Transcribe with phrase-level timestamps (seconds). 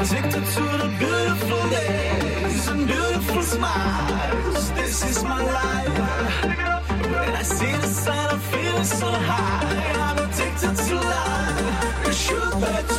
[0.00, 4.70] Addicted to the beautiful days and beautiful smiles.
[4.72, 6.44] This is my life.
[7.02, 9.92] When I see the sun, I'm feeling so high.
[10.06, 12.06] I'm addicted to life.
[12.06, 12.97] You should better.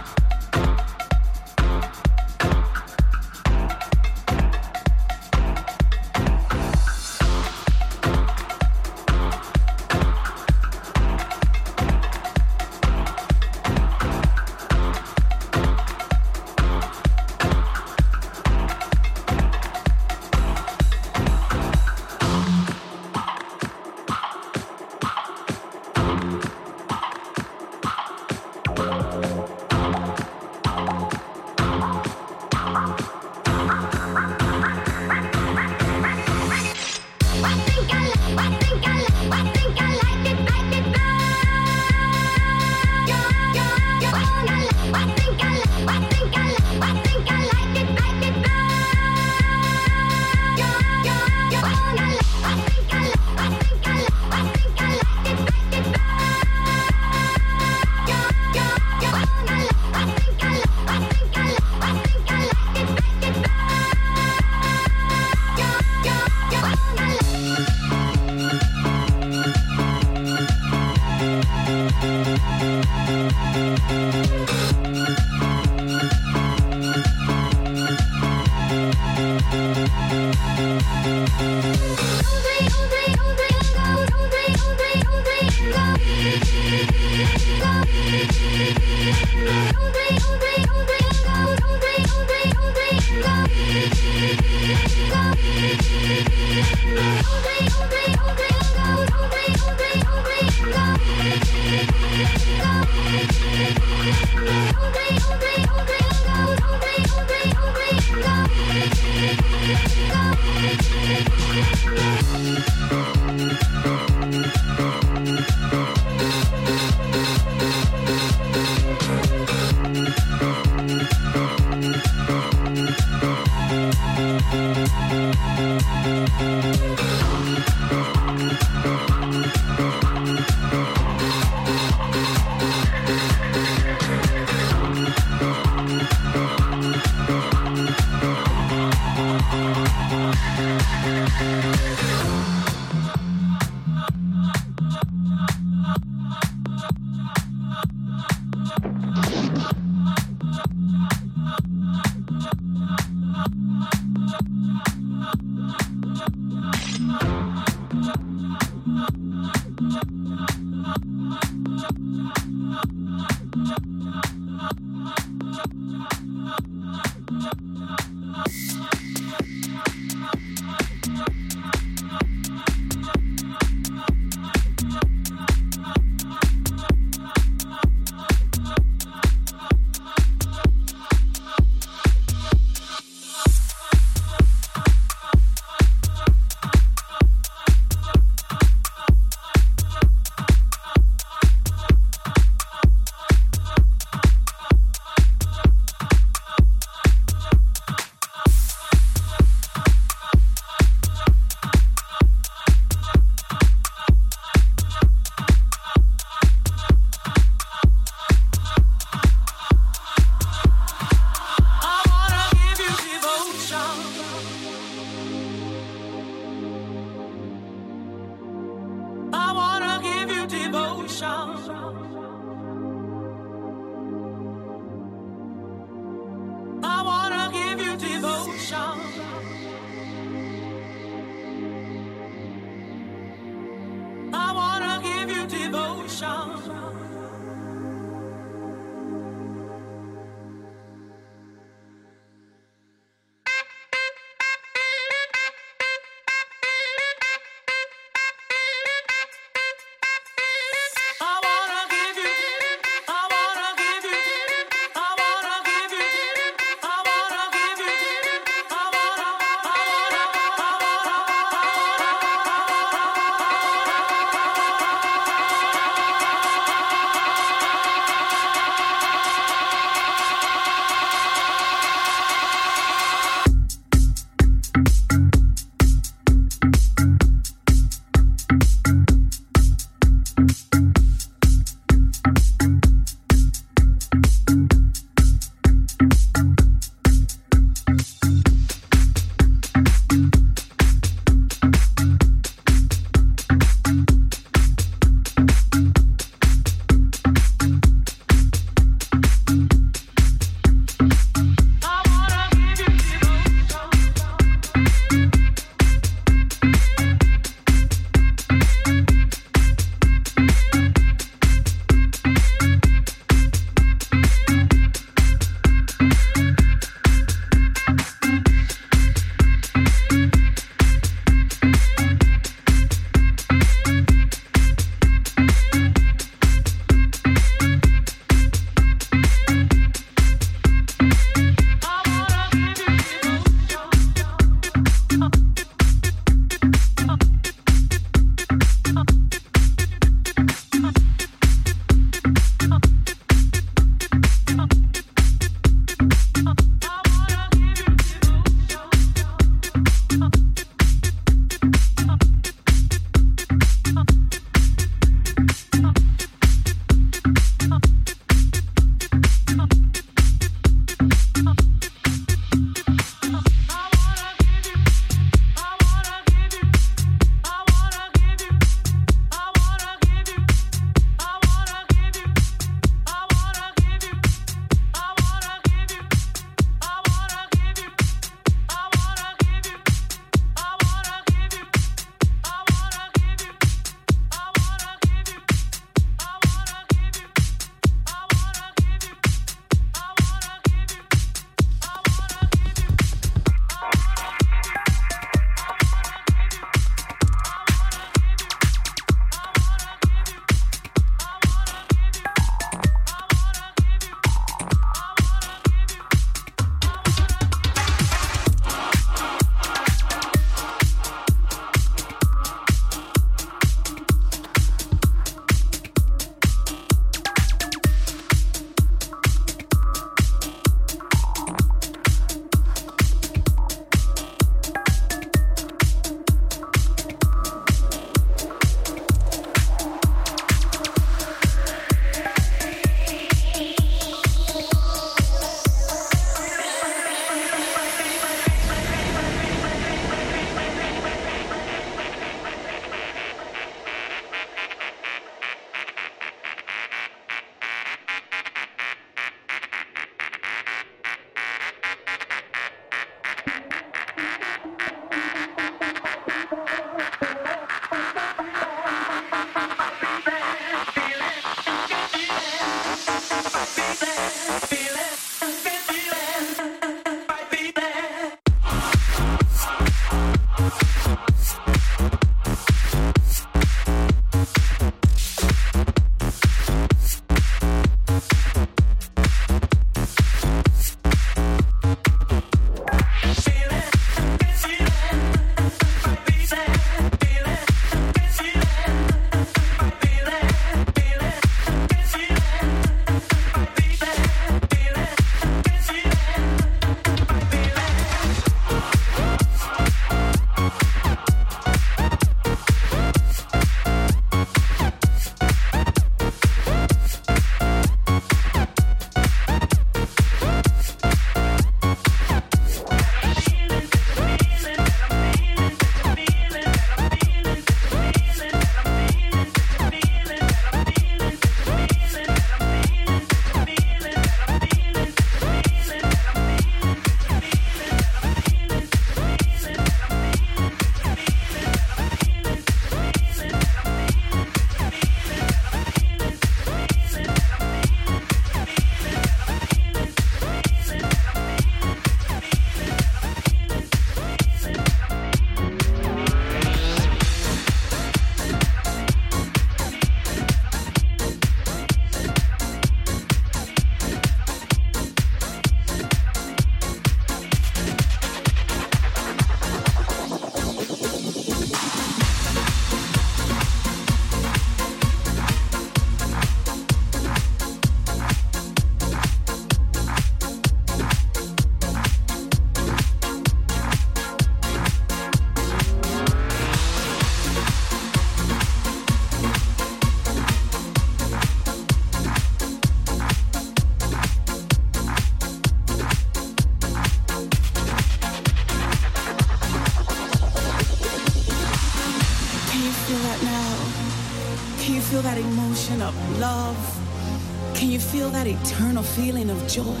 [599.20, 600.00] feeling of joy?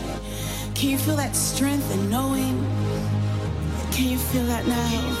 [0.74, 2.56] Can you feel that strength and knowing?
[3.92, 5.19] Can you feel that now?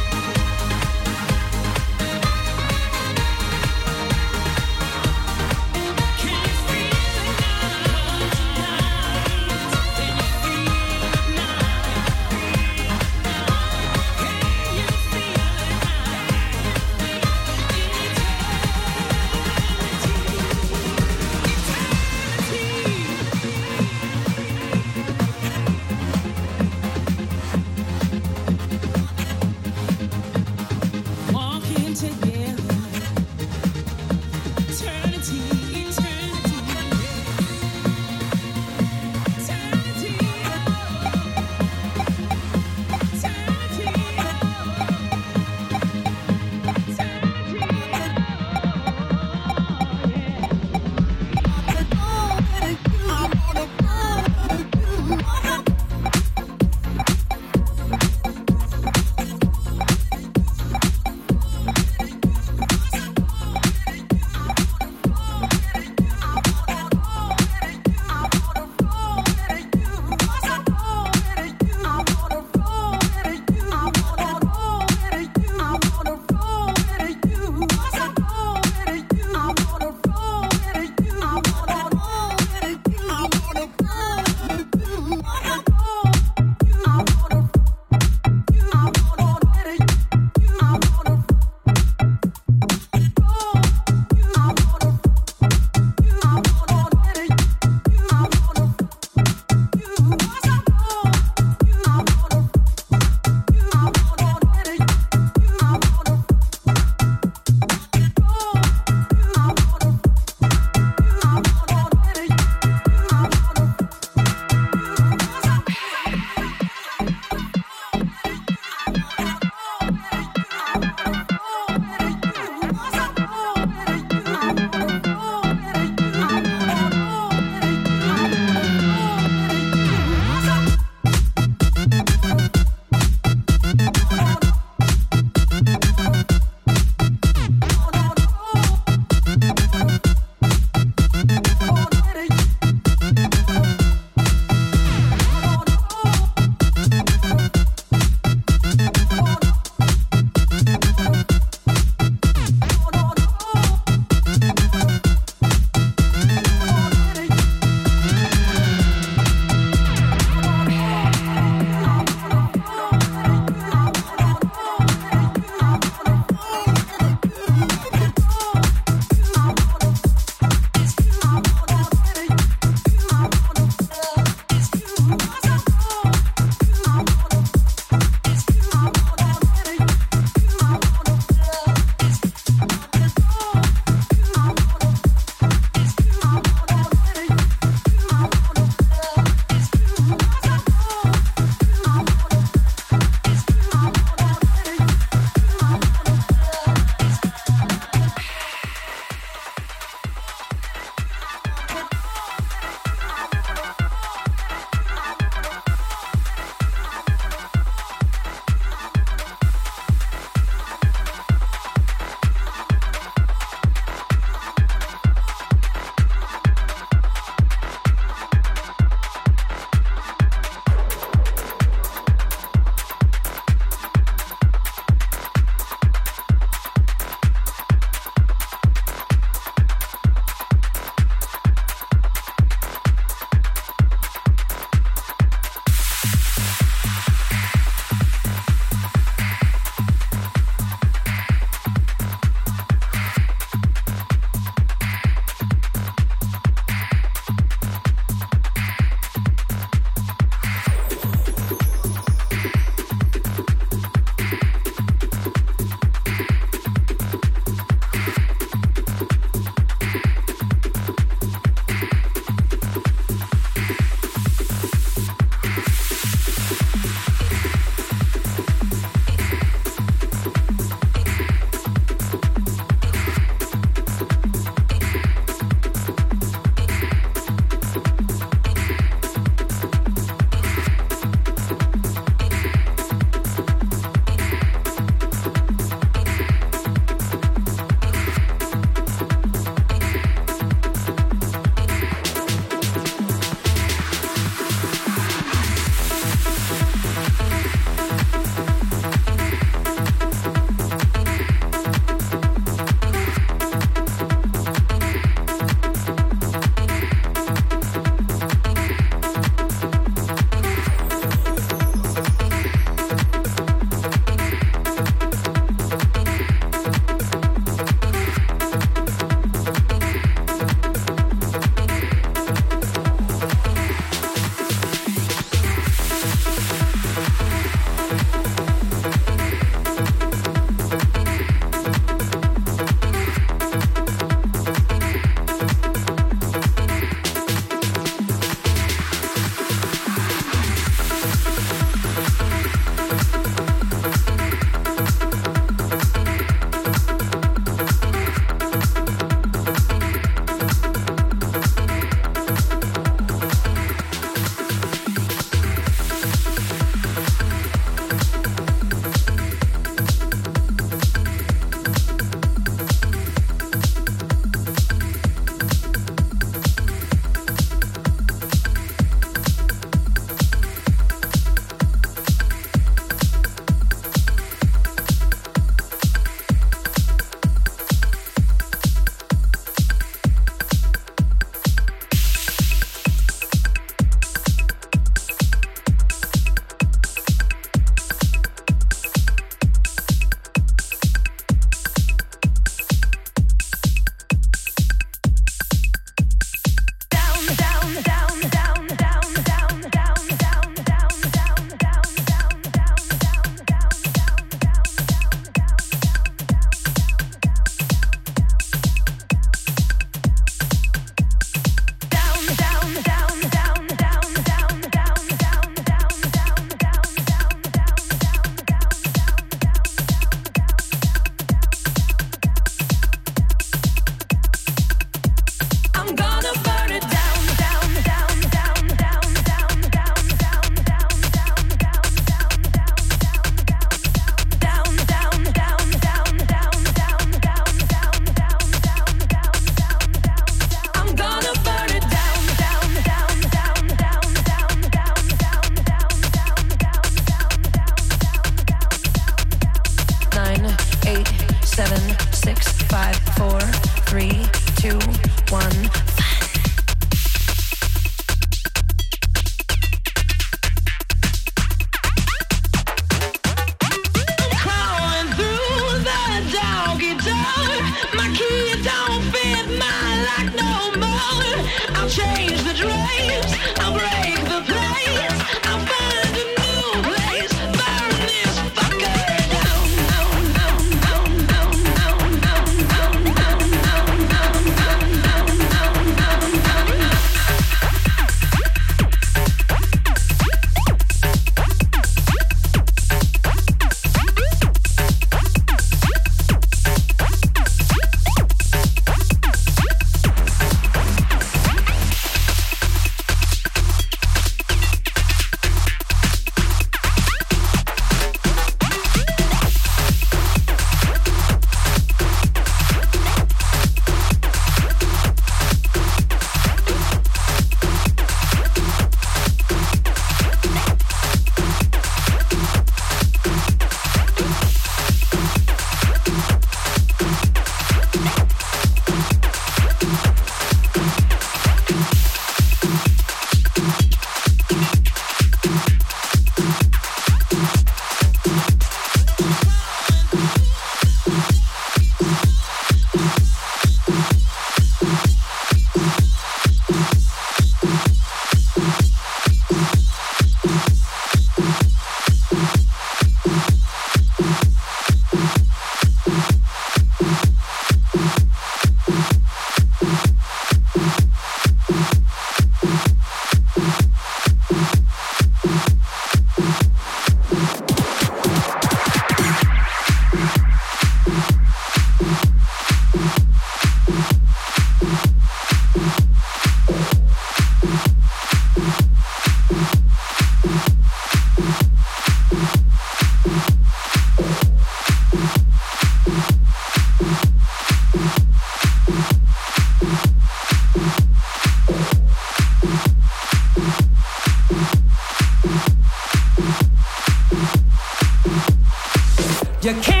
[599.63, 600.00] You can't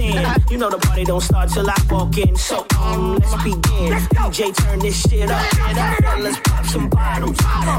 [0.00, 0.44] 10.
[0.50, 2.34] You know the party don't start till I walk in.
[2.36, 3.92] So, um, let's begin.
[4.16, 5.44] DJ, turn this shit up.
[6.18, 7.38] Let's pop some bottles.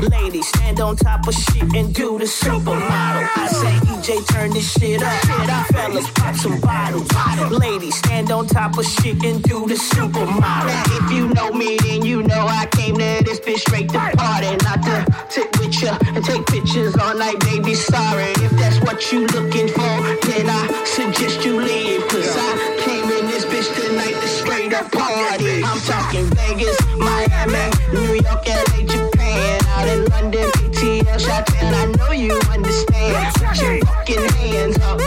[0.09, 3.27] Ladies, stand on top of shit and do the supermodel.
[3.35, 5.67] I say, DJ, turn this shit up.
[5.73, 7.11] Fellas, pop some bottles.
[7.51, 11.01] Ladies, stand on top of shit and do the supermodel.
[11.01, 14.55] If you know me, then you know I came to this bitch straight to party,
[14.63, 17.73] not to sit with ya and take pictures all night, baby.
[17.73, 19.95] Sorry if that's what you looking for,
[20.27, 22.10] then I suggest you leave.
[22.11, 25.63] Cause I came in this bitch tonight to straight up party.
[25.63, 32.11] I'm talking Vegas, Miami, New York, LA, Japan, out in London, ATL, Shot I know
[32.11, 33.33] you understand.
[33.35, 34.99] Put your fucking hands up,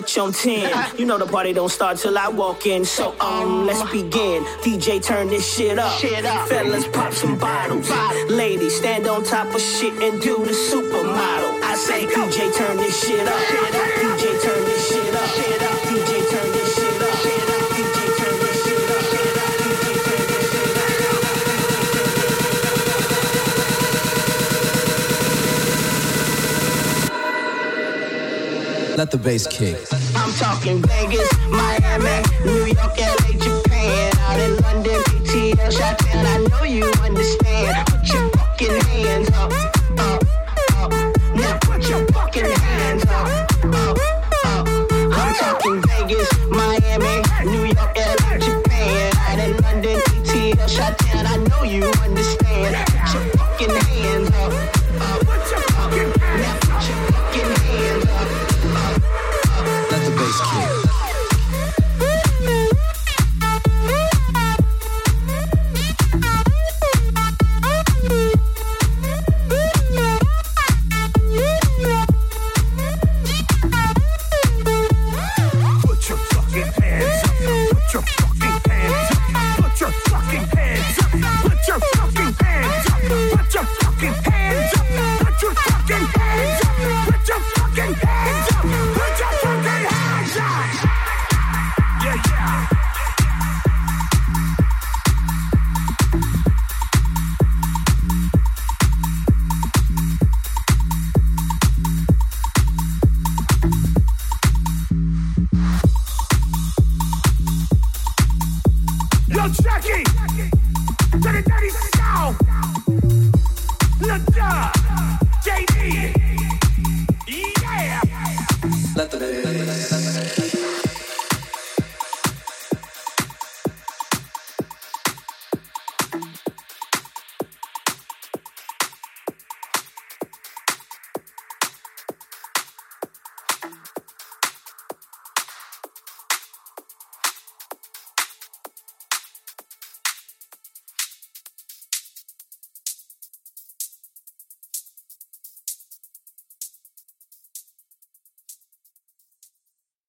[0.00, 0.98] bitch on 10.
[0.98, 2.84] You know the party don't start till I walk in.
[2.84, 4.44] So, um, let's begin.
[4.62, 5.98] DJ, turn this shit up.
[5.98, 6.48] Shit up.
[6.48, 7.90] Fellas, pop some bottles.
[8.30, 11.62] Ladies, stand on top of shit and do the supermodel.
[11.62, 13.34] I say, DJ, turn this shit up.
[14.00, 14.57] DJ, turn
[28.98, 29.76] Let the bass kick.
[30.16, 35.00] I'm talking Vegas, Miami, New York, LA, Japan, out in London,
[36.26, 37.87] I know you understand.